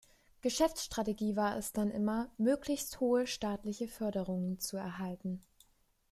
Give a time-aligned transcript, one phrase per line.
[0.41, 5.43] Geschäftsstrategie war es dann immer, möglichst hohe staatliche Förderungen zu erhalten.